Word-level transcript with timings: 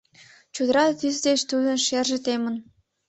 Чодыра 0.53 0.85
тӱс 0.99 1.17
деч 1.25 1.39
тудын 1.49 1.77
шерже 1.85 2.17
темын. 2.25 2.55